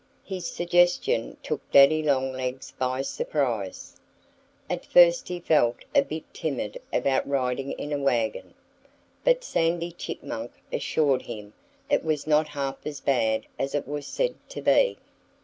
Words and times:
His 0.25 0.47
suggestion 0.47 1.37
took 1.43 1.61
Daddy 1.69 2.01
Longlegs 2.01 2.71
by 2.71 3.03
surprise. 3.03 3.97
At 4.67 4.83
first 4.83 5.27
he 5.27 5.39
felt 5.39 5.85
a 5.93 6.01
bit 6.01 6.23
timid 6.33 6.81
about 6.91 7.29
riding 7.29 7.73
in 7.73 7.93
a 7.93 7.99
wagon. 7.99 8.55
But 9.23 9.43
Sandy 9.43 9.91
Chipmunk 9.91 10.53
assured 10.73 11.21
him 11.21 11.53
it 11.87 12.03
was 12.03 12.25
not 12.25 12.47
half 12.47 12.77
as 12.83 12.99
bad 12.99 13.45
as 13.59 13.75
it 13.75 13.87
was 13.87 14.07
said 14.07 14.33
to 14.49 14.61
be. 14.63 14.97